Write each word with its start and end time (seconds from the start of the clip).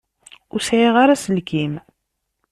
Ur 0.53 0.61
sɛiɣ 0.61 0.95
ara 1.03 1.13
aselkim. 1.15 1.73